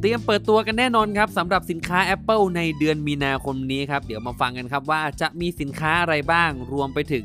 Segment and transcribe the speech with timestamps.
[0.00, 7.24] เตรียมเปิดตัวกันแน่นอนครับสำหรับสินค้า Apple ในเดือนมีนาคมนี้ครับ เดี๋ยวมาฟังกันครับว่าจะมีสินค้าอะไรบ้าง รวมไปถึง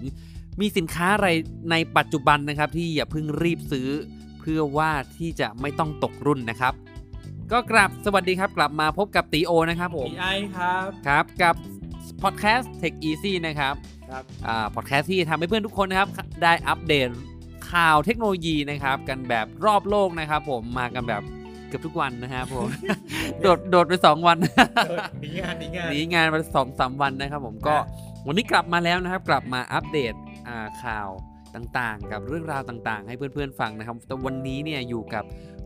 [0.60, 1.30] มีสินค้าอะไร
[1.72, 3.88] ในปัจจุบันนะครับ ที่อย่าเพิ่งรีบซื้อ
[4.40, 6.74] เพื่อว่าที่จะไม่ต้องตกรุ่นนะครับ
[7.52, 10.28] ก็กลับสวัสดีครับ กลับมาพบกับตีโอนะครับผมพีไอ
[10.58, 11.56] ครับครับกับ
[12.22, 13.74] พอดแคสต์ Tech Easy นะครับ
[14.10, 16.10] ครับอ่าพอดแคสต์ที่ทำให้เพื่อนทุกคนนะครับ
[16.42, 17.10] ได้อัปเดต
[17.72, 22.68] ข่าวเทคโนโลยีนะครับ กันแบบรอบโลกนะครับ ผมมากันแบบเกือบทุกวันนะครับผม
[23.42, 24.38] โดดโดดไปสองวัน
[25.22, 30.14] หนีงานหนีงานหนีงานมาสองสามวันนะครับ ผมก็อ่วันนี้กลับมาแล้วนะครับ กลับมาอัปเดต
[30.48, 31.10] อ่าข่าว
[31.56, 35.24] ต่างๆ กับเรื่องราวต่างๆ ให้เพื่อนๆฟังนะครับ แต่วันนี้เนี่ยอยู่กับ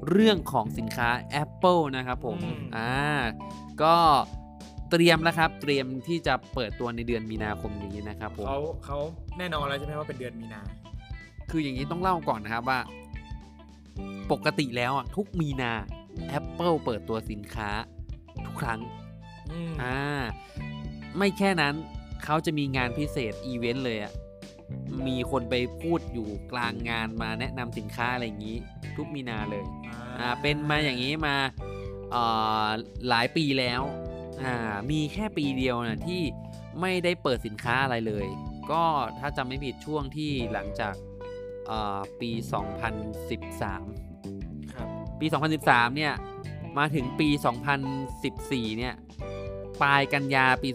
[0.10, 1.10] เรื่องของสินค้า
[1.44, 2.38] Apple นะครับผม
[2.78, 2.92] อ่า
[3.84, 3.96] ก็
[4.92, 8.98] เตรียมแล้วครับ เตรียมที่จะเปิดตัวในเดือนมีนาคมนี้นะครับผมเขาเขา
[9.38, 10.62] แน่นอนแล้วใช่ไหมว่าเป็นเดือนมีนา
[11.50, 12.80] คืออย่างนี้ต้องเล่าก่อนนะครับว่า
[14.32, 15.74] ปกติแล้วอะทุกมีนา
[16.38, 17.70] Apple เปิดตัวสินค้า
[18.46, 18.80] ทุกครั้ง
[19.52, 19.98] อืมอ่า
[21.18, 21.76] ไม่แค่นั้น
[22.24, 24.14] เขาจะมีงานพิเศษอีเวนต์เลยอะ
[25.08, 28.58] มีคนไปพูดอยู่กลางงานมาแนะนำสินค้าอะไรอย่างนี้
[28.96, 29.64] ทุกมีนาเลย
[30.20, 31.36] อ่า เป็นมาอย่างนี้มา
[32.12, 32.24] เอ่
[32.66, 32.68] อ
[33.10, 33.82] หลายปีแล้ว
[34.44, 34.54] อ่า
[34.92, 36.22] มีแค่ปีเดียวนะที่
[36.82, 38.28] ไม่ได้เปิดสินค้าอะไรเลย
[38.72, 38.84] ก็
[39.20, 40.94] ถ้าจำไม่ผิดช่วงที่หลังจาก
[41.68, 42.82] เอ่อปี 2013
[43.62, 43.78] ครับ
[45.20, 45.28] ปี
[45.62, 46.14] 2013 เนี่ย
[46.78, 47.30] มาถึงปี
[48.04, 48.94] 2014 เนี่ย
[49.82, 50.70] ปลายกันยาปี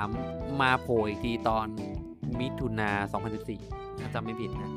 [0.00, 1.66] 2013 มาโผล่อีกทีตอน
[2.40, 2.90] มิถุนา
[3.46, 4.70] 2014ถ้าจำไม่ผิดนะ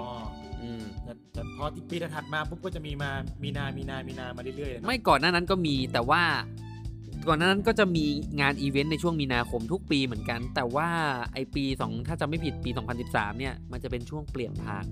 [0.00, 0.10] อ๋อ
[0.62, 3.10] อืมแต่แต่พอที่ปีถัดมาปุ๊บก็จะมีมา
[3.42, 6.22] มีนา มีนา มีนา มาเรื่อยๆเลยเนอะไม่ก่อนหน้านั้นก็มีแต่ว่า
[7.28, 8.04] ก่อนหน้านั้นก็จะมี
[8.40, 10.88] งานอีเวนต์ในช่วงมีนาคมทุกปีเหมือนกัน แต่ว่า
[11.32, 12.70] ไอปีสองถ้าจำไม่ผิดปี
[13.04, 14.86] 2013 เนี่ย มันจะเป็นช่วงเปลี่ยนผ่าน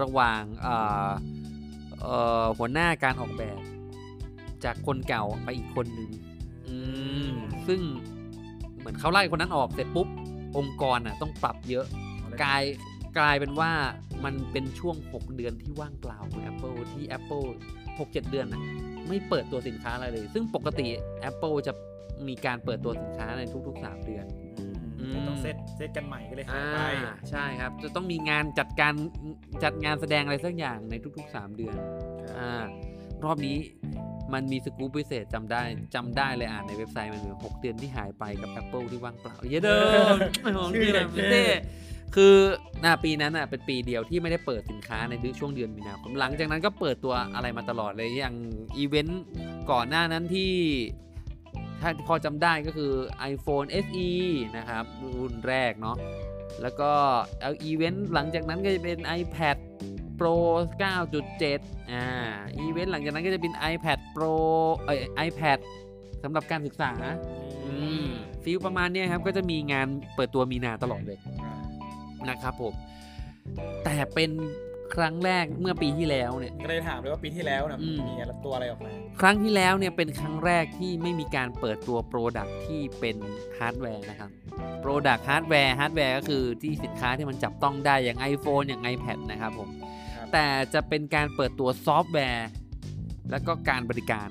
[0.00, 0.74] ระหว่างเอ่
[1.08, 1.35] อเอ่อ
[2.58, 3.58] หัวหน้าการออกแบบ
[4.64, 6.10] จากคนเก่าไปอีกคนนึง
[6.68, 6.76] อื
[7.30, 7.32] ม
[7.68, 7.80] ซึ่ง
[8.78, 10.08] เหมือนเขาไล่คนนั้นออกเสร็จปุ๊บ
[10.56, 11.86] องค์กรอะต้องปรับเยอะ
[12.42, 12.62] กลาย
[13.18, 13.70] กลายเป็นว่า
[14.24, 17.46] มันเป็นช่วง 6 เดือนที่ว่างเปล่าของ Apple ที่ Apple
[17.88, 18.62] 6-7 เดือนน่ะ
[19.08, 20.86] ไม่เปิดตัวสินค้าอะไรเลย ซึ่งปกติ
[21.30, 21.72] Apple จะ
[22.28, 24.24] มีการเปิดตัวสินค้าในทุกๆ 3 เดือน
[24.98, 28.92] อืมต้องเซต เซตกันใหม่ก็เลยหายไปอ่าใช่ครับ จะต้องมีงานจัดการ
[29.64, 31.74] จัดงานแสดงอะไรสักอย่างในทุกๆ 3 เดือน
[32.38, 32.64] อ่า
[33.24, 33.56] รอบนี้
[34.32, 35.62] มันมีสกู๊ปพิเศษจำได้
[35.94, 39.78] จำได้เลยอ่านในเว็บไซต์มันเหมือนหกเดือนที่หายไปกับ Apple ที่ว่างเปล่าเยอะเดิ
[40.12, 40.16] ม
[40.56, 41.44] ของคืออะไรไม่ได้
[42.14, 42.34] คือ
[42.80, 48.36] หน้าปีนั้นอะเป็นปีเดียวที่ไม่ได้เปิดสินค้าในช่วงเดือนมีนาคมหลังจากนั้นก็เปิดตัวอะไรมาตลอดเลยอย่าง
[48.78, 49.24] อีเวนต์
[49.70, 50.52] ก่อนหน้านั้นที่
[51.80, 52.92] ถ้าพอจำได้ก็คือ
[53.32, 54.10] iPhone SE
[54.56, 54.84] นะครับ
[55.18, 55.96] รุ่นแรกเนาะ
[56.62, 56.90] แล้วก็
[57.40, 59.56] เอาอีเวนต์หลังจากนั้นก็จะเป็น iPad
[60.18, 60.36] Pro
[61.14, 62.04] 9.7 อ่า
[62.58, 64.34] อีเวนต์หลังจากนั้นก็จะเป็น iPad Pro
[64.84, 65.58] เอ้ย iPad
[66.22, 66.92] สำหรับการศึกษา
[68.42, 71.18] feel ประมาณนี้ครับ ก็จะมีงานเปิดตัวมีนาตลอดเลย
[72.28, 72.74] นะครับผม
[73.84, 74.30] แต่เป็น
[74.94, 83.16] ครั้งแรกเมื่อปีที่แล้วเนี่ย ก็เลยถามเลยว่าปีที่แล้วนะอืม มีอะไรตัวอะไรออกมา ครั้งที่แล้วเนี่ยเป็นครั้งแรกที่ไม่มีการเปิดตัว product ที่เป็น
[83.58, 84.30] ฮาร์ดแวร์นะครับ
[84.80, 89.68] product ฮาร์ดแวร์ฮาร์ดแวร์ก็คือที่สินค้าที่มันจับต้องได้อย่าง iPhone อย่าง iPad นะครับผม
[90.16, 92.48] ครับ แต่จะเป็นการเปิดตัวซอฟต์แวร์
[93.30, 94.28] แล้วก็การบริการ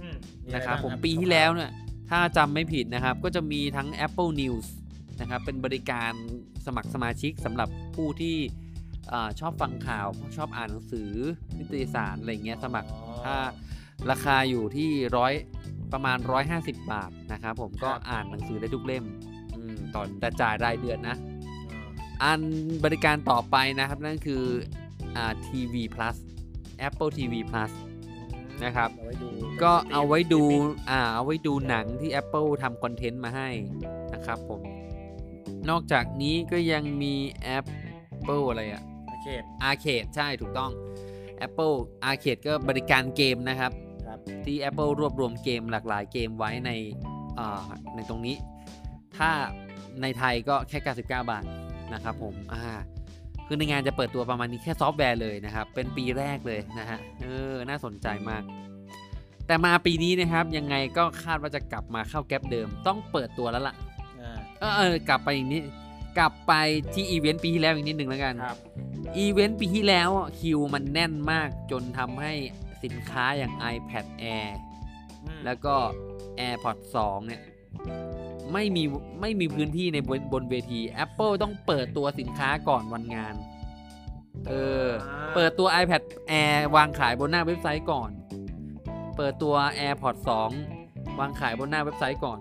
[0.00, 0.16] อืม
[0.46, 1.70] มีอะนะครับไางผมปีที่แล้วเนี่ย
[2.10, 4.66] ถ้าจำไม่ผิดนะครับ ก็จะมีทั้ง Apple News
[5.20, 6.12] นะครับเป็นบริการ
[6.66, 10.06] สมัครสมาชิกสำหรับผู้ที่เอ่อชอบฟังข่าว
[10.36, 11.10] ชอบอ่านหนังสือ
[11.58, 13.36] นิตยสารอะไรเงี้ยสมัครอ๋อถ้า
[14.10, 15.32] ราคาอยู่ที่ร้อย
[15.92, 16.18] ประมาณ
[16.54, 19.04] 150 บาทนะครับผมก็ครับอ่านหนังสือได้ทุกเล่ม
[19.54, 21.16] อมตอนแต่จ่ายรายเดือนนะ
[21.70, 21.80] อ่า
[22.22, 22.40] อัน
[22.84, 24.42] บริการต่อไปนะครับนั่นคือ
[25.16, 26.16] อ่า TV Plus
[26.86, 27.70] Apple TV Plus
[28.64, 29.28] นะครับเอาไว้ดู
[29.62, 30.42] ก็เอาไว้ดู
[30.90, 33.48] อ่าเอาไว้ดูหนังที่ Apple ทำคอนเทนต์มาให้
[34.14, 34.60] นะครับผม
[35.70, 37.14] นอกจากนี้ก็ยังมี
[37.58, 38.84] Apple อะไรอะ
[39.26, 39.38] โอเค
[39.68, 40.70] Arcade ใช่ถูกต้อง
[41.46, 41.76] Apple
[42.08, 43.72] Arcade ก็บริการเกมนะครับ
[44.06, 46.70] ครับที่ Apple รวบรวมเกมหลากหลายเกมไว้ใน
[47.38, 48.36] อ่าในตรงนี้
[49.16, 49.30] ถ้า
[50.02, 51.44] ในไทยก็แค่ 99 บาท
[51.92, 52.62] นะครับผมอ่า
[53.46, 58.42] คือในงานจะเปิดตัวประมาณนี้แค่ซอฟต์แวร์เลยนะครับ เป็นปีแรกเลยนะฮะเออน่าสนใจมาก
[59.46, 63.74] แต่มาปีนี้นะครับ ยังไงก็คาดว่าจะกลับมาเข้าแก๊ปเดิม ต้องเปิดตัวแล้วล่ะ
[64.20, 65.62] อ่าเออเออกลับไปอีกนิด
[66.18, 66.52] กลับไป
[66.94, 68.58] ที่อีเวนต์ปีที่แล้วอีกนิดหนึ่งแล้วกันครับ
[69.16, 72.32] อีเวนต์ปีที่แล้วอะคิวมันแน่นมากจนทำให้
[72.84, 74.50] สินค้าอย่าง iPad Air
[75.24, 75.74] อืมแล้วก็
[76.38, 77.42] AirPods 2 เนี่ย
[78.52, 78.82] ไม่มี
[79.20, 83.34] ไม่มีพื้นที่ในบนบนเวที Apple ต้องเปิดตัวสินค้าก่อนวันงาน
[84.48, 84.52] เอ
[84.86, 84.88] อ
[85.34, 88.10] เปิดตัว iPad Air วางขายบนหน้าเว็บไซต์ก่อน
[89.16, 90.20] เปิดตัว AirPods
[90.70, 92.38] 2 วางขายบนหน้าเว็บไซต์ก่อน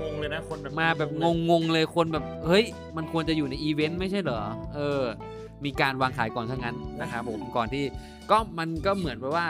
[0.00, 1.10] งงๆเลยนะคนแบบมาแบบ
[1.50, 2.64] งงๆเลยคนแบบ เฮ้ย
[2.96, 4.42] มันควรจะอยู่ในอีเวนต์ไม่ใช่เหรอ
[4.74, 5.02] เออ
[5.64, 7.84] มีการวางขายก่อนทั้งนั้นนะครับผมก่อนที่
[8.30, 9.46] ก็มันก็เหมือนแบบว่า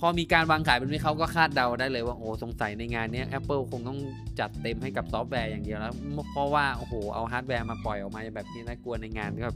[0.00, 3.98] พอมีการวางขายแบบนี้เขาก็คาดเดาได้เลยว่าโอ้สงสัยในงานนี้ Apple คงต้อง
[4.40, 5.94] จัดเต็มให้กับซอฟต์แวร์อย่างเดียวแล้ว
[6.32, 9.48] เพราะว่าโอ้โหเอาฮาร์ดแวร์มาปล่อยออกมาแบบนี้นะกลัวในงานก็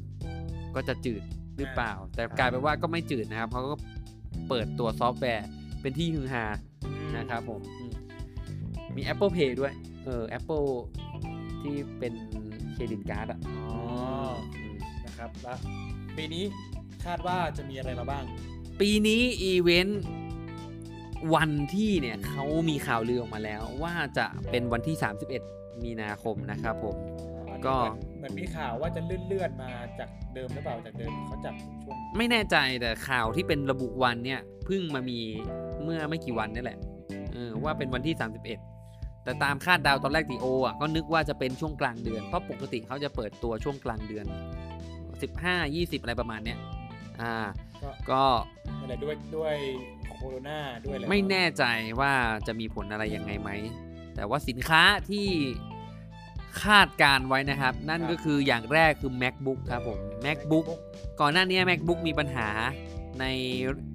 [0.74, 1.22] ก็จะจืด
[1.58, 3.76] หรือเปล่า แต่กลายเป็นว่าก็ไม่จืดนะครับเขาก็
[4.48, 5.46] เปิดตัวซอฟต์แวร์
[5.80, 6.44] เป็นที่ฮือฮา
[7.16, 7.60] นะครับผม
[8.96, 9.72] มี Apple Pay ด้วย
[10.04, 10.68] เออ Apple
[11.62, 12.12] ที่เป็น
[12.74, 13.40] credit card อะ
[15.20, 15.58] นะครับแล้ว
[16.16, 16.44] ปีนี้
[17.04, 18.24] คาดว่าจะมีอะไรมาบ้าง
[18.80, 20.02] ปีนี้อีเวนต์
[21.34, 24.96] วันที่เนี่ยเขามีข่าวลือออกมาแล้ว ว่าจะเป็นวันที่
[25.40, 26.96] 31 มีนาคมนะครับผม
[27.66, 27.76] ก็
[28.18, 35.18] เหมือนมีข่าวว่าจะเลื่อนๆมาจากเดิมหรือเปล่าจากเดิมเขาจัดช่วงไม่แน่ใจแต่ข่าวที่เป็นระบุวันเนี่ยเพิ่งมามี
[35.84, 36.78] เมื่อไม่กี่วันนี่แหละ
[37.32, 38.14] เออว่าเป็นวันที่
[38.68, 44.26] 31 แต่ตามคาดเดาวตอนแรกตีโออะก็นึกว่าจะเป็นช่วงกลางเดือนเพราะปกติเขาจะเปิดตัวช่วงกลางเดือน
[45.20, 46.58] 15 20อะไรประมาณเนี้ย
[47.20, 47.34] อ่า
[47.82, 48.22] ก็ก็
[48.80, 49.54] อะไรด้วยด้วย
[50.10, 51.64] โคโรนาด้วยอะไรไม่แน่ใจ
[52.00, 52.12] ว่า
[52.46, 53.50] จะมีผลอะไรยังไงไหม
[54.14, 55.28] แต่ว่าสินค้าที่
[56.62, 60.66] คาดการณ์ไว้นะครับ นั่นก็คืออย่างแรกคือ MacBook ครับผม MacBook
[61.20, 62.48] ก่อนหน้านี้ MacBook มีปัญหา
[63.20, 63.24] ใน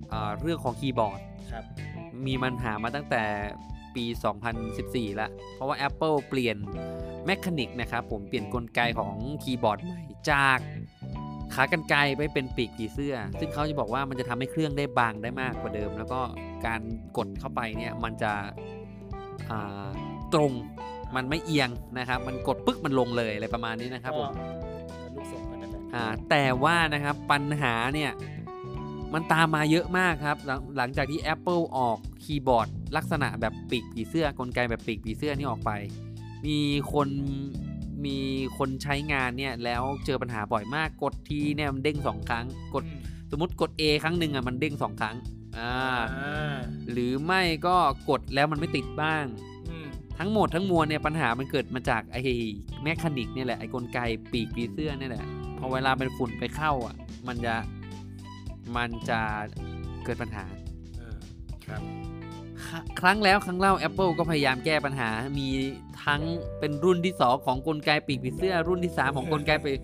[0.09, 1.19] เอ่อเรื่องของคีย์บอร์ด
[1.51, 1.63] ครับ
[2.27, 3.23] มีปัญหามาตั้งแต่
[3.95, 4.05] ปี
[4.61, 6.57] 2014 แล้ว เพราะว่า Apple เปลี่ยน
[7.25, 10.01] mechanic นะครับผมเปลี่ยนกลไกของคีย์บอร์ดใหม่
[10.31, 10.59] จาก
[11.53, 16.21] ขากรรไกรไปเป็นปีกผีเสื้อ ซึ่งเขาจะบอกว่ามันจะทำให้เครื่องได้บางได้มากกว่าเดิม แล้วก็
[16.65, 16.81] การ
[17.17, 18.31] กดเข้าไปเนี่ยมันจะ
[19.49, 19.87] อ่า
[20.33, 20.51] ตรง
[21.15, 21.69] มันไม่เอียง
[21.99, 28.11] นะครับ มันกดปึ๊กมันลงเลยอะไรประมาณนี้นะครับผมก็ลูกส่งกันนั่นแหละอ่าแต่ว่านะครับปัญหาเนี่ย
[29.13, 35.71] มันตามมาเยอะมากครับหลังหลังจากที่ Apple ออกคีย์บอร์ด ลักษณะแบบปีกผีเสื้อกลไกแบบปีกผีเสื้อนี่ออกไป
[36.45, 36.57] มี
[36.93, 37.09] คน
[38.05, 38.17] มี
[38.57, 42.99] คนใช้งานเนี่ยแล้วเจอปัญหาบ่อยมากกดทีเนี่ยมันเด้งสองครั้งกดอืม
[43.31, 45.15] สมมติกด A ครั้งหนึ่งอะมันเด้งสองครั้ง
[45.57, 45.75] อ่า
[46.17, 46.55] อ่า
[46.91, 47.75] หรือไม่ก็
[48.09, 49.25] กดแล้วมันไม่ติดบ้าง
[49.69, 49.87] อืม
[50.19, 52.21] ทั้งหมดทั้งมวลเนี่ยปัญหามันเกิดมาจากไอ้
[52.83, 53.99] แมคานิกเนี่ยแหละไอ้กลไก
[54.31, 55.25] ปีกผีเสื้อเนี่ยแหละ
[55.57, 56.95] พอเวลาเป็นฝุ่นไปเข้าอะ
[57.27, 57.55] มันจะ
[58.75, 59.19] มันจะ
[60.03, 60.45] เกิดปัญหา
[60.97, 61.17] เออ
[61.65, 61.81] ครับ
[62.75, 65.47] ครครั้งแล้วครั้งเล่า Apple ก็พยายามแก้ปัญหา มี
[66.05, 66.21] ทั้ง
[66.59, 69.79] เป็นรุ่นที่ 2 ของกลไกปีกผีเสื้อ รุ่นที่ 3 ของกลไกปีก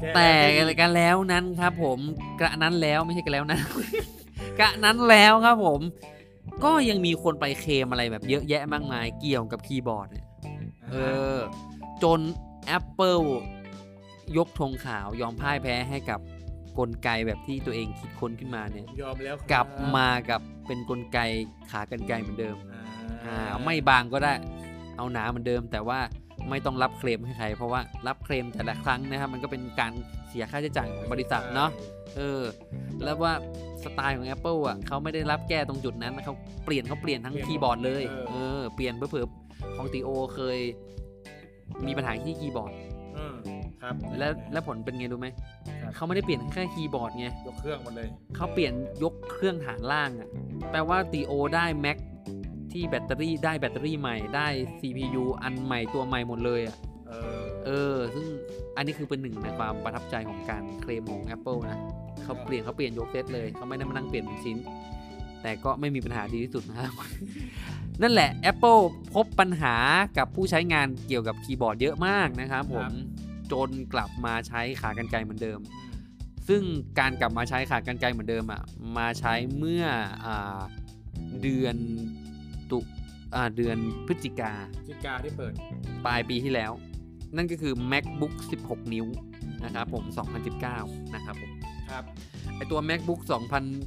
[0.00, 0.30] แก้แต่
[0.68, 1.98] ล้วกันแล้วนั้นครับ ผม
[2.40, 3.58] กระนั้นแล้วไม่ใช่กันแล้วนะ
[4.58, 5.80] กระนั้นแล้วครับผม
[6.64, 10.26] ก็ยังมีคนไปเคลมอะไรแบบเยอะแยะมากมาย เกี่ยวกับคีย์บอร์ดเนี่ย
[10.90, 10.96] เอ
[11.36, 11.38] อ
[12.02, 12.20] จน
[12.76, 13.24] Apple
[14.36, 16.20] ยกธงขาวยอมพ่ายแพ้ให้กับ
[16.78, 21.18] กลไกแบบที่ตัวเองคิดค้นขึ้นมาเนี่ยยอมแล้วครับกลับมากับเป็นกลไก
[21.70, 22.82] ขากรรไกรเหมือนเดิมอ่า
[23.24, 24.32] อ่าไม่บางก็ได้
[24.96, 25.98] เอาหนาเหมือนเดิม แต่ว่า
[26.50, 29.92] ไม่ต้องรับเคลมให้ใคร เพราะว่ารับเคลมแต่ละครั้งนะครับ มันก็เป็นการ
[30.28, 31.70] เสียค่าใช้จ่ายของบริษัทเนาะ
[32.16, 32.42] เออ
[33.04, 33.32] แล้วว่า
[33.84, 36.34] สไตล์ของ Apple อะเขาไม่ได้รับแก้ตรงจุดนั้นเขา
[36.64, 40.58] เปลี่ยนเขาเปลี่ยนทั้งคีย์บอร์ดเลยเออเปลี่ยนเพื่อๆของตีโอเคย
[41.86, 43.36] มีปัญหาที่คีย์บอร์ดเออ
[43.82, 45.28] ครับแล้วแล้วผลเป็นไงรู้ไหม
[45.82, 48.72] ครับ เขาไม่ได้เปลี่ยนแค่คีย์บอร์ดไงยกเครื่องหมดเลย เขาเปลี่ยน
[49.02, 50.28] ยกเครื่องฐานล่างอะ
[50.70, 51.98] แปลว่าตีโอได้แม็ก
[52.72, 54.48] ที่แบตเตอรี่ได้แบตเตอรี่ใหม่ได้
[54.80, 56.76] CPU อันใหม่ตัวใหม่หมดเลยอะ
[57.08, 58.26] เออ เออ ซึ่ง
[58.76, 61.78] อันนี้คือเป็นหนึ่งในความประทับใจของการเคลมของ Apple นะ
[62.22, 64.56] เขาเปลี่ยนเขาเปลี่ยนยกเซตเลยเขาไม่ได้มานั่งเปลี่ยนเป็นชิ้น
[65.44, 66.92] แต่ก็ไม่มีปัญหาดีที่สุดนะครับ
[68.02, 68.82] นั่นแหละ Apple
[69.14, 69.76] พบปัญหา
[70.18, 72.86] กับผู้ใช้งานเกี่ยวกับคีย์บอร์ดเยอะมากนะครับ ผม
[73.52, 75.94] จนกลับมาใช้ขากรรไกรเหมือนเดิมอืม
[76.48, 76.62] ซึ่ง
[76.98, 78.62] การกลับมาใช้ขากรรไกรเหมือนเดิมอะ
[78.98, 79.84] มาใช้เมื่อ
[80.26, 80.60] อา
[81.42, 81.76] เดือน
[82.70, 82.78] ตุ
[83.34, 84.52] อ่าเดือนพฤศจิกา
[84.88, 85.52] จิกาที่เปิด
[86.06, 86.72] ปลายปีที่แล้ว
[87.36, 88.34] นั่นก็คือ MacBook
[88.64, 89.06] 16 นิ้ว
[89.64, 90.04] นะครับผม
[90.60, 91.52] 2019 นะครับผม
[91.90, 92.04] ครับ
[92.56, 93.20] ไอตัว MacBook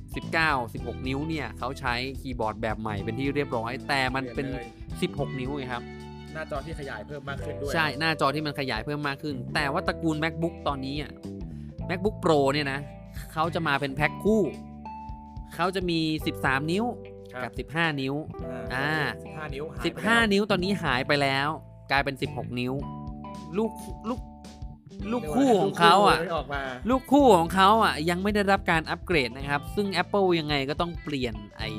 [0.04, 4.66] 2019 16 นิ้วเนี่ยเขาใช้คีย์บอร์ดแบบใหม่เป็นที่เรียบร้อย แต่มันเป็นเปลี่ยนเลย
[5.04, 5.84] 16 นิ้วไงครับ
[6.34, 11.12] หน้าจอที่ขยายเพิ่มมากขึ้นด้วย ใช่ หน้าจอที่มันขยายเพิ่มมากขึ้น แต่ว่าตระกูล macbook ตอนนี้อะ
[11.90, 12.80] macbook pro เนี่ยนะ
[13.34, 14.42] เขาจะมาเป็นแพ็คคู่
[15.56, 16.00] เขาจะมี
[16.38, 16.86] 13 นิ้ว
[17.34, 18.14] ครับกับ 15 นิ้ว
[18.74, 18.90] อ่า
[19.26, 21.50] สิบห้านิ้วหายไปแล้ว 15 นิ้วตอนนี้หายไปแล้ว
[21.92, 22.74] กลายเป็น 16 นิ้ว
[23.58, 23.72] ลูก
[24.10, 24.20] ลูก
[25.12, 31.70] ลูกคู่ของเขาอะลูกคู่ไม่ออกมาลูกคู่ของเขาอะ ยังไม่ได้รับการอัปเกรดนะครับ ซึ่ง Apple ยังไงก็ต้องเปลี่ยนไอ้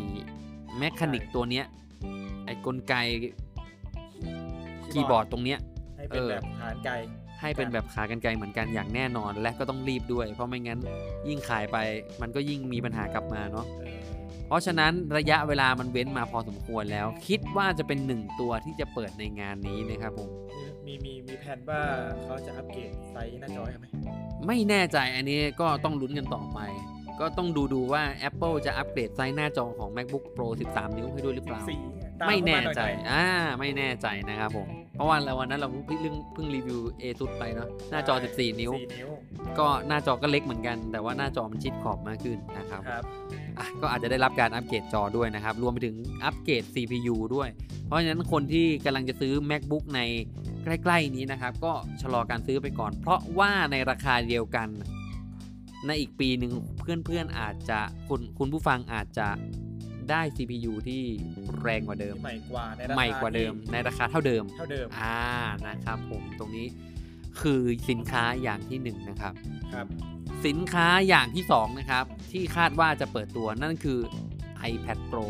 [0.78, 1.66] แมคานิกตัวเนี้ย
[2.46, 2.94] ไอ้กลไก
[4.90, 5.58] คีย์บอร์ดตรงเนี้ย
[5.96, 6.94] ให้เป็นเออแบบขากรรไกร
[7.40, 10.78] ให้เป็นแบบขากรรไกรเหมือนกันอย่างแน่นอน และก็ต้องรีบด้วย เพราะไม่งั้น
[11.28, 11.76] ยิ่งขายไป
[12.20, 14.00] มันก็ยิ่งมีปัญหากลับมาเนาะเออ
[14.46, 20.28] เพราะฉะนั้นระยะเวลามันเว้นมาพอสมควรแล้ว คิดว่าจะเป็นหนึ่งตัวที่จะเปิดในงานนี้นะครับผม
[20.88, 21.80] มีมีมีแผนว่า
[22.22, 23.86] เขาจะอัปเกรดไซส์หน้าจอให้ไหม
[24.46, 26.58] ไม่แน่ใจอันนี้ก็ต้องลุ้นกันต่อไป
[27.20, 31.80] ก็ต้องดูดูว่า Apple จะอัปเกรดไซส์หน้าจอของ MacBook Pro 13 นิ้วให้ด้วยหรือเปล่าสี่
[32.20, 33.24] ตาไม่แน่ใจ เข้าาหอยอ่า
[33.58, 39.08] ไม่แน่ใจนะครับผม เพราะว่าเราวันนั้นเราเพิ่งเพิ่งเพิ่งรีวิว A สุดไปเนาะ หน้าจอ 14 นิ้ว สี่นิ้ว
[39.58, 43.04] ก็หน้าจอก็เล็กเหมือนกัน แต่ว่าหน้าจอมันชิดขอบมากขึ้นนะครับ ครับ
[43.58, 47.48] อะก็อาจจะได้รับการอัปเกรดจอด้วยนะครับ รวมไปถึงอัปเกรด CPU ด้วย
[47.86, 50.00] เพราะฉะนั้นคนที่กำลังจะซื้อ MacBook ใน
[50.84, 51.72] ใกล้ ๆ นี้นะครับ ก็
[52.02, 54.68] ชะลอการซื้อไปก่อน เพราะว่าในราคาเดียวกัน
[55.86, 59.28] ในอีกปีหนึ่งเพื่อนๆอาจจะคุณคุณผู้ฟังอาจจะ
[60.10, 61.02] ได้ CPU ที่
[61.62, 65.20] แรงกว่าเดิมที่ใหม่กว่าในราคาใหม่กว่าเดิม ในราคาเท่าเดิม เท่าเดิม อ่า
[65.68, 66.66] นะครับผม ตรงนี้
[67.40, 69.34] คือสินค้าอย่างที่หนึ่งนะครับ
[69.74, 69.86] ครับ
[70.46, 74.00] สินค้าอย่างที่สองนะครับ ที่คาดว่าจะเปิดตัวนั่นคือ
[74.70, 75.24] iPad Pro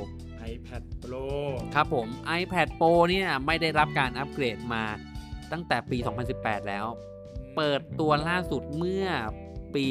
[0.53, 1.27] iPad Pro
[1.75, 2.07] ครับผม
[2.41, 4.83] iPad Pro เนี่ยไม่ได้รับการอัปเกรดมา
[5.53, 5.99] ตั้งแต่ปี
[6.33, 6.87] 2018 แล้ว
[7.57, 9.07] เปิดตัวล่าสุดเมื่อ
[9.75, 9.87] ปี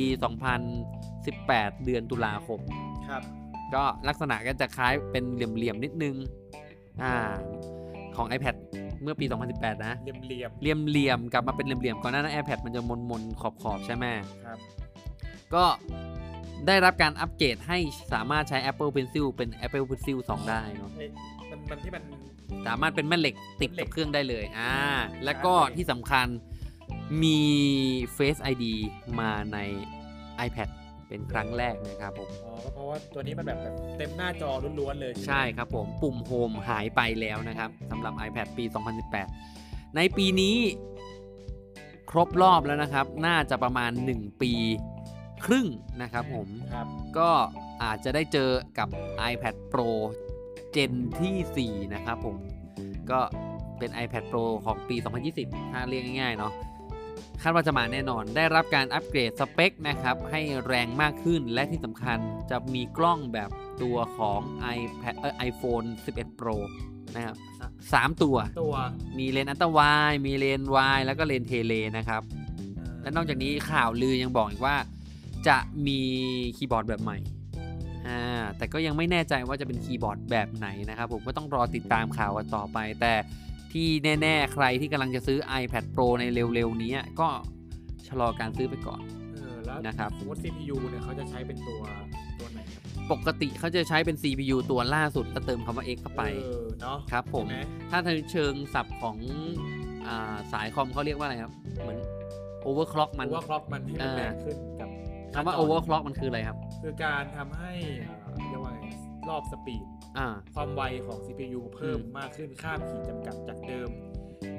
[0.89, 2.59] 2018 เดือนตุลาคม
[3.09, 3.23] ครับ
[3.73, 6.15] ก็ลักษณะก็จะคล้ายเป็นเหลี่ยมๆนิดนึง
[7.01, 7.33] อ่า
[8.15, 8.55] ของ iPad
[9.01, 14.59] เมื่อปี 2018 นะ เหลี่ยมเหลี่ยมเหลี่ยมๆ กลับมาเป็นเหลี่ยมๆ ก่อนหน้านั้น iPad มันจะมนๆ ขอบๆ ใช่ไหมๆครับ
[15.53, 15.65] ก็
[16.67, 17.77] ได้รับการอัปเกรดให้
[18.13, 21.09] สามารถใช้ Apple Pencil เป็น Apple Pencil 2 ได้เนอะเอ้ย
[21.57, 22.03] มันมันที่มัน
[22.67, 24.75] สามารถเป็นแม่เหล็กติดเหล็กับกเครื่องได้เลยอ่า
[25.25, 26.27] แล้วก็ใช่ที่สำคัญ
[27.23, 27.39] มี
[28.17, 28.65] Face ID
[29.19, 29.57] มาใน
[30.47, 30.69] iPad
[31.07, 38.63] เป็นครั้งแรกนะครับผม อ๋อก็เพราะว่าตัวนี้มันแบบแบบเต็มหน้าจอล้วนๆเลย ใช่ครับผม ปุ่มโฮมหายไปแล้วนะครับสำหรับ iPad ปี
[39.29, 40.57] 2018 ในปีนี้
[42.09, 44.53] ครบรอบแล้วนะครับ น่าจะประมาณ 1 ปี
[45.45, 45.67] ครึ่ง
[46.01, 46.87] นะครับผม ครับ
[47.17, 47.29] ก็
[47.83, 48.89] อาจจะได้เจอกับ
[49.31, 49.91] iPad Pro
[50.26, 50.91] Gen
[51.21, 52.35] ที่ 4 นะครับผม
[53.11, 53.19] ก็
[53.79, 54.95] เป็น iPad Pro ของปี
[55.33, 56.53] 2020 ถ้าเรียกง่ายๆ เนาะ
[57.41, 62.17] คาดว่าจะมาแน่นอน ได้รับการอัปเกรดสเปคนะครับ ให้แรงมากขึ้น และที่สำคัญ
[62.51, 63.49] จะมีกล้องแบบ
[63.83, 64.41] ตัวของ
[64.77, 66.57] iPad เอ่อ iPhone 11 Pro
[67.15, 67.35] นะครับ
[67.93, 68.75] สามตัว ตัว
[69.19, 72.21] มีเลนส์ ultra-wide มีเลนส์ wide แล้วก็เลนส์ tele นะครับ
[73.01, 74.75] และนอกจากนี้ข่าวลือยังบอกอีกว่า
[75.47, 75.57] จะ
[75.87, 75.99] มี
[76.57, 77.36] คีย์บอร์ดแบบใหม่อ่า
[78.57, 83.13] แต่ก็ยังไม่แน่ใจว่าจะเป็นคีย์บอร์ดแบบไหนนะครับผมก็ต้องรอติดตามข่าวกันต่อไป แต่
[83.73, 83.87] ที่
[84.21, 87.29] แน่ ๆ ใครที่กำลังจะซื้อ iPad Pro ในเร็ว ๆ นี้ก็
[88.07, 89.01] ชะลอการซื้อไปก่อน
[89.33, 91.81] เออแล้วนะครับสมมติ CPU เนี่ยเขาจะใช้เป็นตัว
[92.39, 99.17] ตัวไหนครับปกติเขาจะใช้เป็น CPU ตัวล่าสุดแล้วเติมคำว่า X เข้าไปเออเนาะครับผมใช่ไหถ้าในเชิงศัพท์ของ
[100.07, 101.99] อาสายคอมเขาเรียกว่าอะไรครับ เหมือน
[102.65, 104.89] overclock มัน overclock มันให้มันเออแรงขึ้นกับ
[105.33, 107.71] คำว่าหน้จ overclock มันคืออะไรครับ คือการทำให้
[108.37, 108.89] เอ่อเรียกว่าไง
[109.29, 109.85] รอบ speed
[110.17, 113.89] อ่าความไวของ CPU เพิ่มอืมมากขึ้นข้ามขีดจำกัดจากเดิม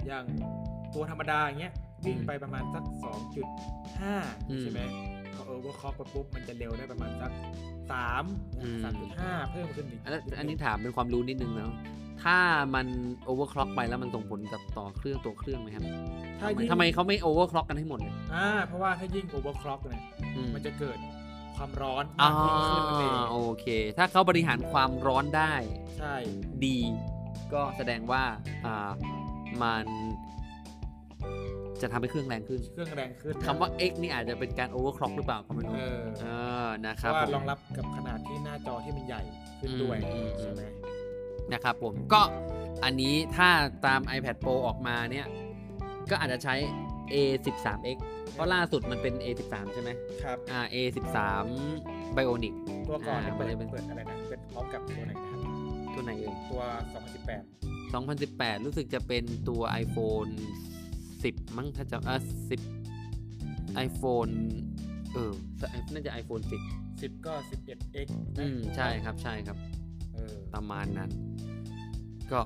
[0.06, 0.24] อย่าง
[0.94, 1.72] ตัวธรรมดาอย่างเงี้ย
[2.06, 2.84] วิ่งไปประมาณสัก
[3.52, 4.80] 2.5 ใช่ไหม
[5.34, 7.32] พอ overclock ไปปุ๊บ มันจะเร็วได้ประมาณสัก
[7.96, 8.80] 3อืม
[9.16, 11.74] 3.5 เพิ่มขึ้นอีกอันนั้นอันนี้ถามเป็นความรู้นิดนึงนะ
[12.24, 12.38] ถ้า
[12.74, 12.86] มัน
[13.28, 15.84] overclock ไปแล้วมันส่งผลกับต่อเครื่องตัวเครื่องไหมครับ
[16.40, 20.02] ถ้าทำไมยิ่งทำไมเขาไม่ overclock กันให้หมดเลยอ่าเพราะว่าถ้ายิ่งโอเวอร์คล็อกเนี่ย
[20.36, 20.98] อืมมันจะเกิด
[21.58, 25.54] ความร้อนอ่ามากยิ่งขึ้นนั่นเองโอเค ถ้าเขาบริหารความร้อนได้
[25.98, 26.14] ใช่
[26.64, 26.78] ดี
[27.52, 28.22] ก็แสดงว่า
[28.66, 28.90] อ่า
[29.62, 29.86] มัน
[31.82, 36.26] จะทำให้เครื่องแรงขึ้น เครื่องแรงขึ้นคำว่า X นี่อาจจะเป็นการ overclock หรือเปล่าก็ไม่รู้เออเอ
[36.66, 39.22] อนะเพครับราะว่าผมรองรับกับขนาดที่หน้าจอที่มันใหญ่
[39.60, 40.62] ขึ้นด้วยอืมอืมใช่ไหม
[41.52, 42.20] นะครับผมก็
[42.84, 43.48] อันนี้ถ้า
[43.86, 45.26] ตาม iPad Pro ออกมาเนี่ย
[46.10, 46.54] ก็อาจจะใช้
[47.14, 47.98] A13X
[48.32, 49.90] เพราะล่าสุดมันเป็น A13 ใช่ไหม
[50.22, 51.18] ครับ อ่า A13
[52.16, 52.54] Bionic
[52.88, 55.40] ตัวก่อนเนี่ยอ่าเปิดมันจะเป็นเปิดอะไรนะเปิดพร้อมกับตัวไหนนะครับ
[55.94, 56.62] ตัวไหนเอ่ยตัว
[57.42, 60.30] 2018 2018 รู้สึกจะเป็นตัว iPhone
[60.98, 62.16] 10 มั้งถ้าจะอ่า
[62.98, 64.32] 10 iPhone
[65.14, 65.32] เออ
[65.92, 68.06] น่าจะ iPhone 10 10 ก็ 11x
[68.38, 69.56] อืม ใช่ครับใช่ครับ
[70.14, 71.10] เออประมาณนั้น
[72.32, 72.40] ก็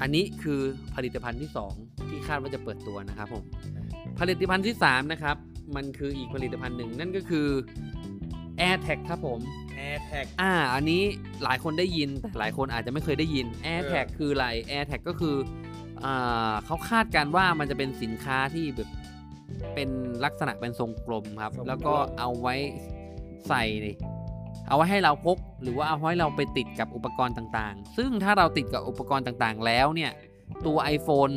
[0.00, 0.60] อันนี้คือ
[0.94, 3.44] ผลิตภัณฑ์ที่ 2 ที่คาดว่าจะเปิดตัวนะครับผม
[4.20, 5.36] ผลิตภัณฑ์ที่ 3 นะครับ
[5.76, 7.48] มันคืออีกผลิตภัณฑ์หนึ่งนั่นก็คือ
[8.60, 9.38] AirTag ครับผม
[9.76, 11.02] แอร์แท็กอ่า อันนี้
[11.44, 15.36] หลายคนได้ยินแต่หลายคนอาจจะไม่เคยได้ยิน AirTag คืออะไร AirTag ก็คือ
[16.04, 18.90] อ่าเขาคาดการณ์ว่ามันจะเป็นสินค้าที่แบบ
[19.74, 19.88] เป็น
[20.24, 22.54] ลักษณะเป็นทรงกลมครับ แล้วก็เอาไว้
[23.48, 23.94] ใส่นี่
[24.68, 30.12] เอาไว้ให้เราพก หรือว่าเอาไว้เราไปติดกับอุปกรณ์ต่างๆ ซึ่งถ้าเราติดกับอุปกรณ์ต่างๆ แล้วเนี่ย
[30.66, 31.34] ตัว iPhone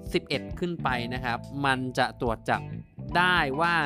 [0.00, 2.60] 11 ขึ้นไปนะครับ มันจะตรวจจับ
[3.16, 3.76] ได้ว่า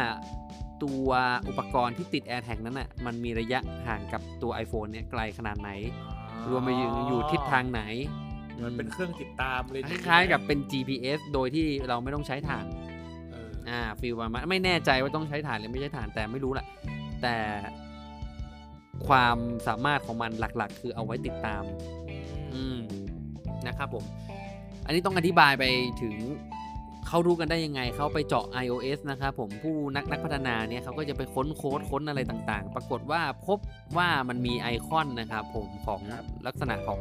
[0.85, 1.09] ตัว
[1.49, 5.71] อุปกรณ์ที่ติด AirTag นั้นอะมันมีระยะห่างกับตัว iPhone เนี่ยไกลขนาดไหน
[6.51, 7.83] รวมไปถึงอยู่ทิศทางไหน
[8.55, 12.65] เหมือนเป็นเครื่องติดตามเลยคล้ายๆกับเป็น GPS โดยที่เราไม่ต้องใช้ฐาน
[13.31, 16.67] เอออ่าฟิลประมาณไม่แน่ใจว่าต้องใช้ฐานหรือไม่ใช้ฐานแต่ไม่รู้แหละ
[17.23, 17.37] แต่
[19.09, 19.37] ความ
[19.67, 21.63] สามารถของมันหลักๆ คือเอาไว้ติดตาม
[22.55, 22.81] อืม
[23.67, 24.05] นะครับผม
[24.87, 25.65] อันนี้ต้องอธิบายไป
[26.03, 26.15] ถึง
[27.09, 33.59] เขารู้กันได้ยังไง เขาไปเจาะ iOS นะครับผมผู้นักนักพัฒนาเนี่ยเขาก็จะไปค้นโค้ดค้นอะไรต่างๆ ปรากฏว่าพบ
[33.97, 36.01] ว่ามันมีไอคอนนะครับผมของ
[36.47, 37.01] ลักษณะของ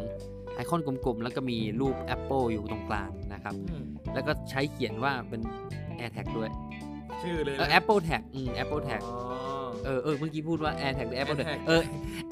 [0.55, 5.41] ไอคอนกลมๆ แล้วก็มีรูป Apple อยู่ตรงกลางนะครับอืมแล้วก็ใช้เขียนว่าเป็น
[5.99, 6.49] AirTag ด้วย
[7.23, 9.32] ชื่อเลยเออ Apple Tag อืม Apple Tag อ๋อ
[9.85, 11.81] เออเออเมื่อกี้พูดว่า AirTag หรือ Apple Tag AirTag เออ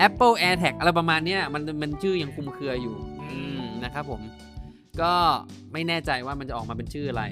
[0.07, 2.95] Apple AirTag อะไรประมาณเนี้ยมันมันชื่อยังคลุมเครืออยู่
[3.31, 4.21] อืมนะครับผม
[5.01, 5.13] ก็
[5.73, 7.23] ไม่แน่ใจว่ามันจะออกมาเป็นชื่ออะไร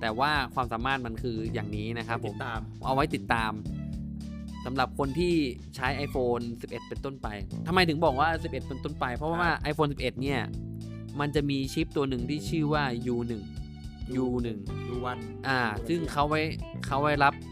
[0.00, 3.52] แต่ว่าความสามารถมันคืออย่างนี้นะครับผติม ดตาม เอาไว้ติดตาม
[4.64, 5.34] สำหรับคนที่
[5.76, 7.26] ใช้ iPhone 11 เป็นต้นไป
[7.66, 10.40] ทำไมถึงบอกว่า 11 เป็นต้นไป เพราะว่า iPhone 11 เนี่ย
[11.20, 13.32] มันจะมีชิปตัวหนึ่งที่ชื่อว่า U1
[14.22, 14.48] U1
[14.88, 16.40] ดูวัน อ่า ซึ่งเขาไว้
[16.86, 17.51] เขาไว้รับอ่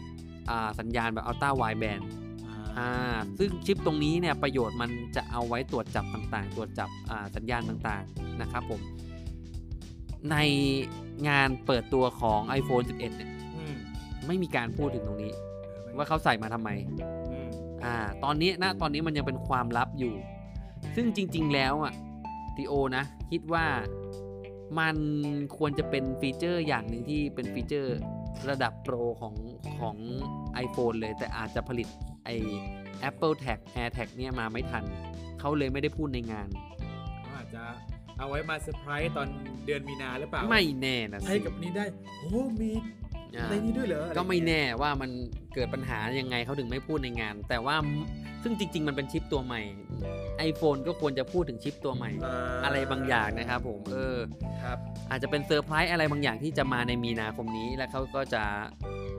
[0.79, 2.03] สัญญาณแบบ Ultra Wideband
[2.77, 8.81] อ่าซึ่งชิปตรงนี้เนี่ยประโยชน์มันจะเอาไว้ตรวจจับต่างๆ ตรวจจับอ่าสัญญาณต่างๆนะครับผม
[10.31, 10.35] ใน
[11.27, 13.75] งานเปิดตัวของ iPhone 11 เนี่ยอืม
[14.27, 15.31] ไม่มีการพูดถึงตรงนี้
[15.81, 16.69] เออว่าเขาใส่มาทำไม
[17.31, 17.47] อืม
[17.83, 20.13] อ่า ตอนนี้นะตอนนี้มันยังเป็นความลับอยู่
[20.95, 21.93] ซึ่งจริง ๆ แล้วอะ
[22.55, 23.65] ทีโอนะ คิดว่า
[24.79, 24.95] มัน
[25.57, 27.97] ควรจะเป็นฟีเจอร์อย่างหนึ่งที่เป็นฟีเจอร์
[28.49, 29.35] ระดับ Pro ของ
[29.79, 29.97] ของ
[30.65, 31.87] iPhone เลย แต่อาจจะผลิต
[32.25, 32.29] ไอ
[33.09, 34.83] Apple Tag Air Tag เนี่ยมาไม่ทัน
[35.39, 36.47] เขาเลยไม่ได้พูดในงาน
[37.23, 37.63] เขาอาจจะ
[38.17, 39.27] เอาไว้มาเซอร์ไพรส์ตอน
[39.65, 41.85] เดือนมีนาหรือเปล่า ไม่แน่นะใช้สิกับนี้ได้
[42.19, 43.00] โอ้มีอ่า
[43.49, 45.09] ในนี้ด้วยเหรอก็ไม่แน่ว่ามัน
[45.55, 47.75] เกิดปัญหายังไงเขาถึงไม่พูดในงาน แต่ว่า
[48.43, 49.61] ซึ่งจริง ๆ มันเป็นชิปตัวใหม่
[50.49, 52.11] iPhone ก็ควรจะพูดถึงชิปตัวใหม่
[52.65, 54.17] อะไรบางอย่างนะครับผมเออ
[54.63, 54.77] ครับ
[55.09, 58.43] อาจจะเป็นเซอร์ไพรส์อะไรบางอย่างที่จะมาในมีนาคมนี้ แล้วเขาก็จะ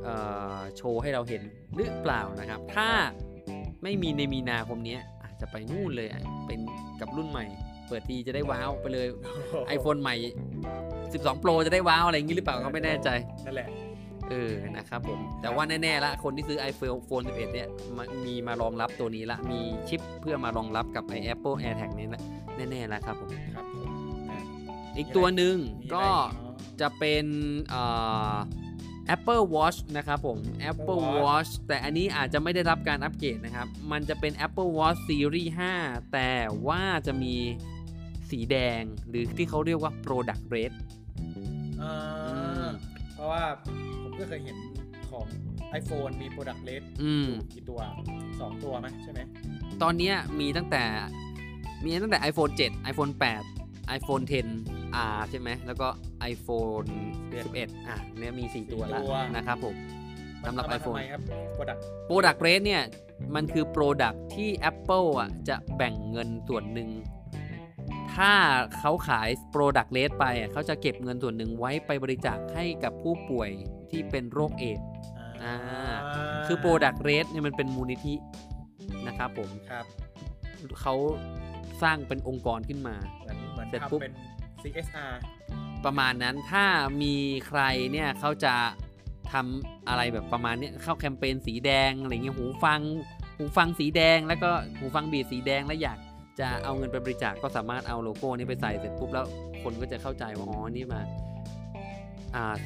[0.04, 0.14] เอ่
[0.54, 1.42] อโชว์ให้เราเห็น
[1.76, 2.88] หรือเปล่านะครับ ถ้า
[3.82, 6.60] ไม่มีในมีนาคมนี้อาจจะไปนู่นเลยอะเป็น
[7.00, 7.46] กับรุ่นใหม่
[7.88, 9.06] เปิดทีจะได้ว้าวไปเลย
[9.76, 10.16] iPhone ใหม่
[10.80, 13.08] 12 Pro จะได้ว้าวอะไรอย่างนี้หรือเปล่าก็ไม่แน่ใจ
[13.46, 13.68] นั่นแหละ
[14.32, 22.22] เออนะครับผม แต่ว่าแน่ๆละคนที่ซื้อ iPhone 11 เนี่ยมามีมารองรับตัวนี้ละ มีชิปเพื่อมารองรับกับไอ Apple AirTag นี้ละ
[22.70, 23.90] แน่ๆแล้วครับผมครับผม
[24.30, 24.42] นะ
[24.96, 26.24] อีกตัวหนึ่งมีอะไรก็อีเนาะ
[26.80, 27.24] จะเป็น
[27.68, 27.82] เอ่
[28.32, 28.36] อ
[29.14, 30.38] Apple Watch นะครับผม
[30.70, 36.32] Apple Watch Watch แต่อันนี้อาจจะไม่ได้รับการอัปเกรดนะครับ มันจะเป็น Apple Watch Series 5 แต่
[36.66, 37.34] ว่าจะมี
[38.30, 40.72] สีแดงหรือที่เขาเรียกว่า Product Red
[41.82, 42.66] อ่า
[43.14, 43.44] เพราะว่า
[44.01, 44.56] ผม ก็เคยเห็น
[45.10, 45.26] ของ
[45.80, 47.80] iPhone มี Product Red อืมกี่ตัว
[48.20, 49.20] 2 ตัวไหมใช่ไหม
[49.82, 50.82] ตอนเนี้ยมีตั้งแต่
[51.84, 53.12] มีตั้งแต่ iPhone 7 iPhone
[53.50, 55.88] 8 iPhone 10 R ใช่ไหม แล้วก็
[56.32, 56.86] iPhone
[57.42, 59.76] 11 อะเนี่ยมี 4 ตัวแล้วสี่ตัวนะครับผม
[60.46, 61.22] สำหรับมันทำมา iPhone ทำไมครับ
[61.56, 62.82] Product Product Rate เนี่ย
[63.34, 66.88] มันคือ Product ที่ Apple อะจะแบ่งเงินส่วนหนึ่ง
[68.14, 68.32] ถ้า
[68.78, 73.50] เขาขาย Product Rate ไปอะเขาจะเก็บเงินส่วนหนึ่งไว้ไปบริจาคให้กับผู้ป่วย
[73.92, 74.86] ที่เป็นโรคเอดส์
[75.42, 75.56] อ่า
[76.46, 78.14] คือ Product Rate เนี่ยมันเป็นมูลนิธิ
[79.06, 79.84] นะครับผมครับ
[80.80, 80.94] เขา
[81.82, 84.14] สร้างเป็นองค์กรขึ้นมาเหมือนเหมือนเสร็จปุ๊บทำเป็น
[84.62, 85.12] CSR
[85.84, 86.64] ประมาณนั้นถ้า
[87.02, 87.14] มี
[87.46, 87.60] ใคร
[87.92, 88.54] เนี่ยเขาจะ
[89.32, 92.80] ทำอะไรแบบประมาณเนี้ยเข้าแคมเปญสีแดงอะไรเงี้ยหูฟัง
[93.36, 95.98] หูฟังสีแดงแล้วก็หูฟังบีดสีแดงแล้วอยาก
[96.40, 99.26] จะเอาเงินไปบริจาคก็สามารถเอาโลโก้นี้ไปใส่เสร็จปุ๊บแล้ว
[99.62, 101.31] คนก็จะเข้าใจว่าอ๋อนี่มาอ่า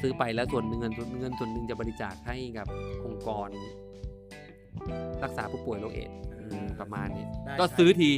[0.01, 2.67] ซื้อไปแล้วส่วนหนึ่งเงินเงินส่วนหนึ่งจะบริจาคให้กับ
[3.05, 3.49] องค์กร
[5.23, 8.11] รักษาผู้ป่วยโรคเอดส์อืมประมาณนี้ได้ก็ใช้ซื้อที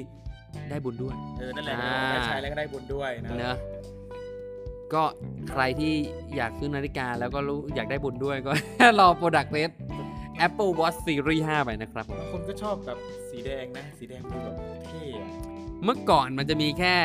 [0.70, 3.58] ได้บุญด้วย เออนั่นแหละอ่าได้ใช้แล้วก็ได้บุญด้วยนะเนอะ
[4.94, 5.04] ก็
[5.52, 5.94] ใครที่
[6.36, 8.52] อยากซื้อนาฬิกาแล้วก็รู้อยากได้บุญด้วยก็
[9.00, 9.72] รอ Product Red
[10.46, 12.98] Apple Watch Series 5 ไปนะครับผมบางคนก็ชอบแบบ
[13.30, 14.56] สีแดงนะ สีแดงดูแบบ
[14.88, 15.28] เท่อะ
[15.84, 16.96] เมื่อก่อนมันจะมีแค่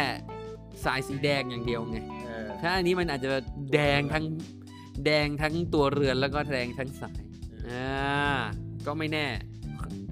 [0.84, 2.23] สายสีแดงอย่างเดียวไงเออ
[2.62, 3.30] ถ้าอันนี้มันอาจจะ
[3.74, 4.24] แดงทั้ง
[5.04, 7.20] แดงทั้งตัวเรือนแล้วก็แดงทั้งสาย
[7.68, 8.34] อ่า
[8.86, 9.26] ก็ไม่แน่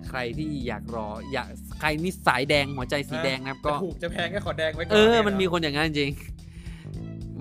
[0.08, 1.48] ใครที่อยากรออยาก
[1.80, 6.12] ใครนี่สายแดงหัวใจสีแดงนะครับ ก็จะถูกจะแพงก็ขอแดงไว้ก่อนเออยมันมีเหรคนอย่างนั้นจริง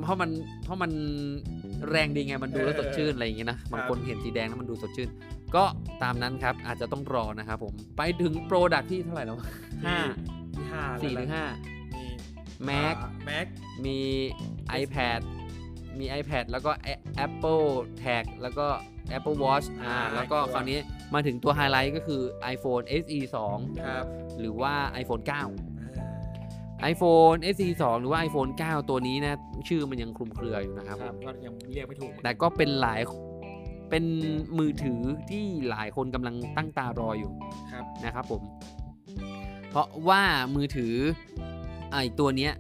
[0.02, 0.30] เพราะมัน
[0.64, 0.92] เพราะมัน
[1.90, 5.10] แรงดีไงมันดูแล้วเออสดชื่นอะไรอย่างงี้นะบางครับคนเห็นสีแดงแล้วมันดูสดชื่น
[5.56, 5.64] ก็
[6.04, 9.38] ตามนั้นครับ อาจจะต้องรอนะครับผมไปถึงโปรดักที่เท่าไหร่แล้ว
[9.86, 9.98] ห้า
[10.56, 11.81] ที่ห้าสี่หรือห้ามี
[12.70, 12.96] Mac
[13.26, 13.48] แม็ก
[13.86, 14.00] มี
[14.82, 15.20] iPad
[16.00, 16.72] มี iPad แล้วก็
[17.26, 17.66] Apple
[18.04, 18.68] Tag แล้วก็
[19.18, 20.80] Apple Watch อ่าอ่าแล้วก็ตัวคราวนี้
[21.14, 22.22] มาถึงตัวไฮไลท์ก็คือ
[22.54, 23.36] iPhone SE ค
[23.90, 25.48] รับ2หรือว่า iPhone 9อ่า
[26.92, 33.02] iPhone SE 2หรือว่า iPhone 9 ตัวนี้นะชื่อมันยังคลุมเครืออยู่นะครับครับก็ยังเรียกไม่ถูก แต่ก็เป็นหลาย
[33.90, 34.06] เป็น
[34.60, 37.32] มือถือที่หลายคนกำลังตั้งตารออยู่
[37.74, 38.42] ครับนะครับผม
[39.70, 40.22] เพราะว่า
[40.56, 40.94] มือถือ
[41.92, 42.54] ไอตัวเนี้ย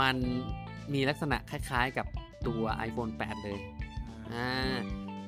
[0.00, 0.16] มัน
[0.94, 2.06] มีลักษณะคล้ายๆกับ
[2.46, 3.58] ตัว iPhone 8 เลย
[4.32, 4.76] อ่า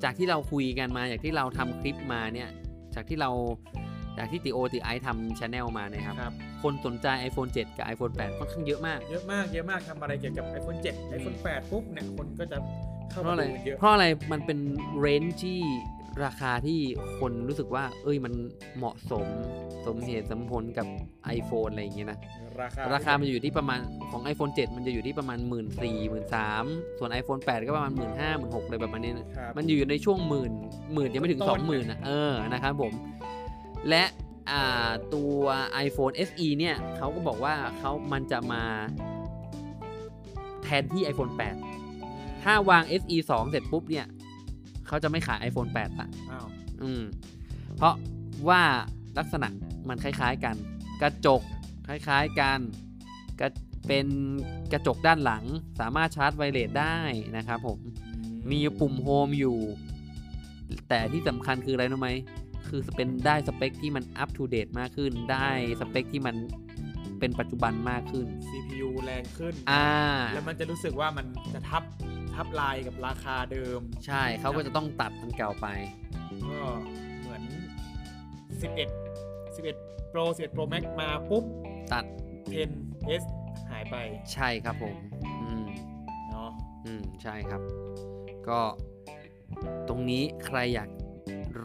[0.04, 2.48] จากที่เราคุยกันมาจากที่เราทำคลิปมาเนี่ย
[2.94, 3.30] จากที่เรา
[4.18, 12.58] จากที่ติโอติไอทำชาแนลมาเนะครับครับ คนสนใจ iPhone 7 กับ iPhone 8 ค่อนข้างเยอะมาก เยอะมาก เยอะมากทำอะไรเกี่ยวกับ iPhone 7 iPhone 8 ปุ๊บเนี่ย คนก็จะ
[13.10, 14.58] เข้าเพมาราะอะไรดูกันเยอะ เพราะอะไร มันเป็น
[15.00, 15.58] เรนจ์ที่
[16.24, 16.78] ราคาที่
[17.20, 18.32] คนรู้สึกว่า เอ้ยมัน
[18.76, 19.26] เหมาะสม
[19.86, 20.86] สมเหตุสมผลกับ
[21.38, 22.18] iPhone อะไรอย่างเงี้ยนะ
[22.60, 23.78] ราคาราคามันอยู่ที่ประมาณ
[24.10, 25.60] ของ iPhone 7 มันจะอยู่ที่ประมาณ 1 4 0 0
[26.12, 30.52] 0 0 3ส่วน iPhone 8 ก็ประมาณ 1 5 0 0 0 1 6 0 0เลยประมาณนี้นะครับมันอยู่ในช่วงหมื่น
[30.94, 32.92] หมื่นยังไม่ถึงต้นๆ20,000นะเออนะครับผม
[33.88, 34.04] และ
[34.50, 35.40] อ่าตัว
[35.86, 38.62] iPhone SE เนี่ยเขาก็บอกว่าเขามันจะมา
[40.62, 41.32] แทนที่ iPhone
[41.86, 44.06] 8 ถ้าวาง SE 2 เสร็จปุ๊บเนี่ย
[44.88, 46.46] เขาจะไม่ขาย iPhone 8ละอ้าว
[46.82, 47.02] อืม
[47.76, 47.94] เพราะ
[48.48, 48.62] ว่า
[49.18, 49.48] ลักษณะ
[49.88, 50.56] มันคล้ายๆกัน
[51.02, 51.42] กระจก
[51.88, 52.58] คล้ายๆกัน
[53.40, 53.48] กระ
[53.86, 54.06] เป็น
[54.72, 55.44] กระจกด้านหลัง
[55.80, 56.98] สามารถชาร์จไวเลสได้
[57.36, 57.78] นะครับผม
[58.50, 59.58] มีปุ่มโฮมอยู่
[60.88, 62.10] แต่ที่สำคัญคืออะไรรู้ไหม
[62.68, 65.48] คือเป็นได้สเปคที่มันอัป o d เดตมากขึ้นได้
[65.80, 66.36] สเปคที่มัน
[67.20, 69.88] เป็นปัจจุบันมากขึ้น CPU แรงขึ้น อ่า
[70.34, 71.82] แล้วมันจะรู้สึกว่ามันจะทับ
[72.34, 75.66] ทับลายกับราคาเดิม ใช่เขาก็จะต้องตัดมันเก่าไป
[76.44, 76.60] ก็
[77.20, 77.42] เหมือน
[78.60, 81.44] 11 11 Pro 11 Pro Max มาปุ๊บ
[81.92, 82.04] ตัด
[83.08, 83.24] 10s
[83.70, 83.96] หายไป
[84.32, 85.66] ใช่ครับผม อืม
[86.30, 86.50] เนาะ
[86.86, 87.62] อืม ใช่ครับ
[88.48, 88.60] ก็
[89.88, 90.88] ตรงนี้ใครอยาก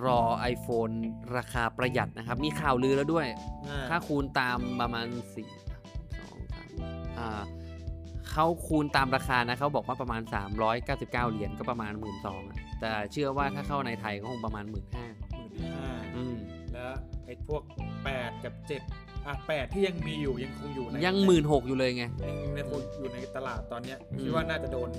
[0.04, 0.22] รอ
[0.54, 0.94] iPhone
[1.38, 3.28] ราคาประหยัดนะครับ มีข่าวลือแล้วด้วย
[3.68, 5.50] อ่าถ้าคูณตามประมาณสี่
[6.20, 6.70] สองสาม
[7.20, 7.44] อ่า
[8.32, 10.22] เขาคูณตามราคานะเขาบอกว่าประมาณ
[10.72, 12.16] 399 เหรียญก็ประมาณ 1 2ื่น
[12.80, 16.36] แต่เชื่อว่าถ้าเข้าในไทยก็คงประมาณ 1 5ื่นห้าหมื่นห้าอืม
[16.74, 16.94] แล้ว
[17.26, 17.62] ไอ้พวก
[18.04, 24.90] 8 กับ 7 อะ8ที่ยังมีอยู่ยังคงอยู่ในยังหมื่นหกอยู่เลยไงยังในคงอยู่ในตลาดตอนเนี้ยอืมคิดว่าน่าจะโดน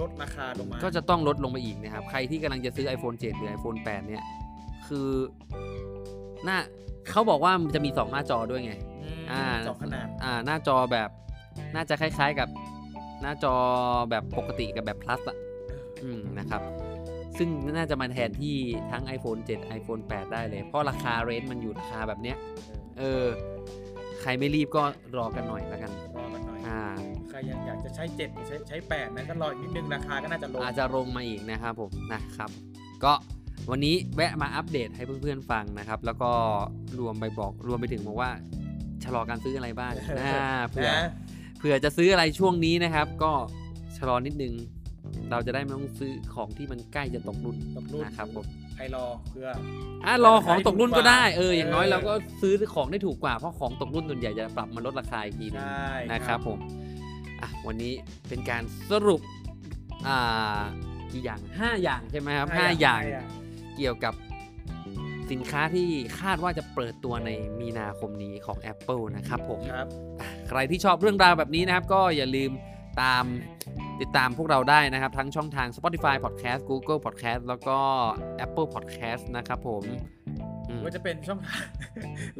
[0.00, 4.22] ลดราคาลงมา ก็จะต้องลดลงไปอีกนะครับ ใครที่กำลังจะซื้อ iPhone 7 หรือ iPhone 8 เนี่ย
[4.86, 5.08] คือ
[6.44, 6.58] หน้า
[7.10, 11.08] เขาบอกว่ามันจะมี 2 หน้าจอด้วยไงอืมอ่าสองขนาดอ่าหน้าจอแบบ
[11.74, 12.48] น่าจะคล้าย ๆกับ
[13.22, 13.54] หน้าจอ
[14.10, 15.38] แบบปกติกับแบบ plus อะ
[16.02, 16.62] อืมนะครับ
[17.38, 18.56] ซึ่งน่าจะมาแทนที่
[18.90, 22.36] ทั้ง iPhone 7 iPhone 8 ได้เลย เพราะราคาเรนจ์มันอยู่ราคาแบบเนี้ย
[22.98, 23.26] เออ
[24.22, 24.82] ใครไม่รีบก็
[25.18, 26.82] รอกันหน่อยแล้วกัน รอกันหน่อย อ่า
[27.30, 32.50] ใครยังอยากจะใช้7หรือใช้ใช้8นะก็รออีกนิดนึงราคาก็น่าจะลงอาจจะลงมาอีกนะครับผมนะครับ
[33.04, 33.12] ก็
[33.70, 36.30] วันนี้แวะมาอัปเดตให้เพื่อนๆฟังนะครับ แล้วก็
[36.98, 38.30] รวมไปบอกรวมไปถึงบอกว่า
[39.04, 41.08] ชะลอการซื้ออะไรบ้างอ่าเผื่อนะ
[41.58, 43.32] เผื่อจะซื้ออะไรช่วงนี้นะครับ ก็
[43.96, 44.54] ชะลอนิดนึง
[45.30, 49.48] เราจะได้ไม่ต้องซื้อของที่มันใกล้จะตกรุ่นตกรุ่นนะครับผมใครรอเพื่อ
[50.06, 56.58] อะรอของตกรุ่นก็ได้เออเอออย่างน้อยเราก็ซื้อของได้ถูกกว่าเพราะของตกรุ่นส่วนใหญ่จะปรับมาลดราคาอีกทีหนึงใช่นะครับผม
[57.42, 57.92] อะวันนี้
[58.28, 59.20] เป็นการสรุป
[60.08, 60.60] อ่า
[61.12, 63.00] กี่อย่าง 5 อย่างใช่ไหมครับ5อย่าง
[63.76, 64.14] เกี่ยวกับ
[65.32, 65.88] สินค้าที่
[66.20, 69.86] คาดว่าจะเปิดตัวในมีนาคมนี้ของ Apple นะครับผมครับ
[70.20, 72.50] อะใครที่ชอบเรื่องราวแบบนี้นะครับ ก็อย่าลืม
[73.02, 73.24] ตาม
[74.02, 77.78] ติดตามพวกเราได้นะครับ ทั้งช่องทาง Spotify Podcast Google Podcast แล้วก็
[78.44, 79.82] Apple Podcast นะครับผม
[80.68, 81.66] อืมว่าจะเป็นช่องทาง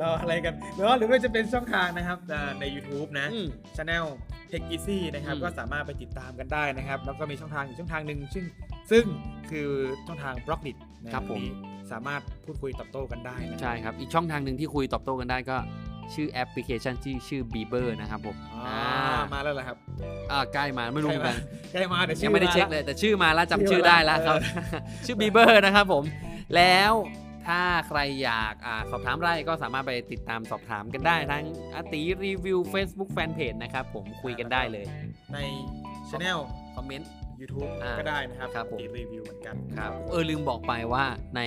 [0.01, 4.07] รออะไรกันหรือว่าหรือว่าจะเป็นช่องทางนะครับอ่าใน YouTube นะอืม Channel
[4.51, 8.45] Tech Easy นะครับอืมก็สามารถไปติดตามกันได้นะครับ แล้วก็มีช่องทางอีกช่องทางหนึ่งซึ่ง
[8.91, 9.05] ซึ่ง
[9.51, 9.69] คือ
[10.07, 10.73] ช่องทาง b ล็อกดิ
[11.05, 15.57] นะครับผมที่สามารถพูดคุยตอบโต้กันได้นะใช่ครับ อีกช่องทางหนึ่งที่คุยตอบโต้กันได้ก็
[16.15, 18.37] ชื่อแอปพลิเคชันที่ชื่อ Bieber นะครับผม
[18.67, 18.83] อ่า
[19.33, 19.77] มาแล้วเหรอครับ
[20.33, 21.37] อ่าใกล้มาไม่รู้เหมือนกัน
[21.73, 26.05] ใกล้มาเดี๋ยวชื่ยัองไม่ได้าเช็คละเลย แต่ชื่อมาแล้วจำชื่ชื่ออมาได้แล้วครับเออชื่อ Bieber นะครับผม
[26.57, 26.93] แล้ว
[27.47, 34.85] ถ้าใครอยากอาสอบถามอะไรก็สามารถไปติดตามสอบถามกันได้ทั้งอาติรีวิว Facebook Fanpage นะครับผมคุยกันได้เลย
[35.35, 35.39] ใน
[36.11, 36.39] Channel
[36.75, 41.05] คอมเมนต์ YouTube อ่าก็ได้นะครับครับผมติดรีวิวเหมือนกันครับเออลืมบอกไปว่า
[41.37, 41.41] ใน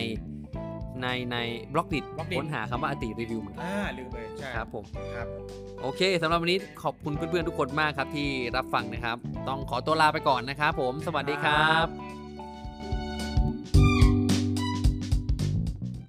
[1.03, 1.37] ในใน
[1.73, 4.83] บล็อกดิ Blockdit ค้นหาคำว่าอาติรีวิวเหมือนกันอ่าลืมเลยใช่ครับผม
[5.15, 5.27] ครับ
[5.81, 12.16] โอเคสำหรับวันนี้ขอบคุณเพื่อนๆทุกคนมากครับที่รับฟังนะครับ ต้องขอตัวลาไปก่อนนะครับผมสวัสดีครับ